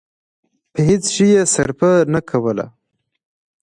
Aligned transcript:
په 0.71 0.79
هېڅ 0.87 1.03
شي 1.15 1.27
يې 1.33 1.41
صرفه 1.53 1.91
نه 2.13 2.21
کوله. 2.29 2.65